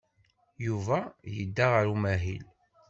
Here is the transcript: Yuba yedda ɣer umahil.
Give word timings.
Yuba 0.65 0.99
yedda 1.33 1.65
ɣer 1.73 1.85
umahil. 1.93 2.45